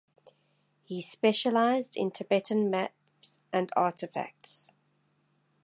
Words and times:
He 0.81 0.99
specialised 1.03 1.95
in 1.95 2.09
Tibetan 2.09 2.71
maps 2.71 3.39
and 3.53 3.69
artefacts. 3.77 4.71